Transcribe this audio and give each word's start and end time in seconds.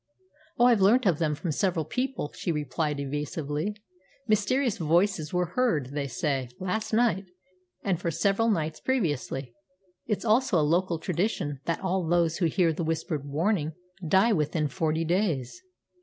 "Oh, 0.57 0.65
I've 0.65 0.81
learnt 0.81 1.05
of 1.05 1.19
them 1.19 1.35
from 1.35 1.51
several 1.51 1.85
people," 1.85 2.33
she 2.33 2.51
replied 2.51 2.99
evasively. 2.99 3.75
"Mysterious 4.27 4.79
voices 4.79 5.31
were 5.31 5.51
heard, 5.53 5.89
they 5.93 6.07
say, 6.07 6.49
last 6.59 6.91
night, 6.91 7.25
and 7.83 8.01
for 8.01 8.09
several 8.09 8.49
nights 8.49 8.79
previously. 8.79 9.53
It's 10.07 10.25
also 10.25 10.59
a 10.59 10.63
local 10.65 10.97
tradition 10.97 11.59
that 11.65 11.81
all 11.81 12.07
those 12.07 12.37
who 12.37 12.47
hear 12.47 12.73
the 12.73 12.83
whispered 12.83 13.25
warning 13.27 13.73
die 14.07 14.33
within 14.33 14.69
forty 14.69 15.05
days." 15.05 15.61